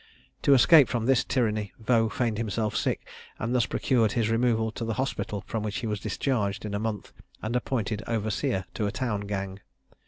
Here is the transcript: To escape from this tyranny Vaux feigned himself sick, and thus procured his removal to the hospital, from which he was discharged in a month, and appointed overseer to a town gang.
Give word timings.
To 0.41 0.55
escape 0.55 0.89
from 0.89 1.05
this 1.05 1.23
tyranny 1.23 1.73
Vaux 1.79 2.11
feigned 2.17 2.39
himself 2.39 2.75
sick, 2.75 3.05
and 3.37 3.53
thus 3.53 3.67
procured 3.67 4.13
his 4.13 4.31
removal 4.31 4.71
to 4.71 4.83
the 4.83 4.95
hospital, 4.95 5.43
from 5.45 5.61
which 5.61 5.77
he 5.77 5.85
was 5.85 5.99
discharged 5.99 6.65
in 6.65 6.73
a 6.73 6.79
month, 6.79 7.13
and 7.43 7.55
appointed 7.55 8.01
overseer 8.07 8.65
to 8.73 8.87
a 8.87 8.91
town 8.91 9.27
gang. 9.27 9.59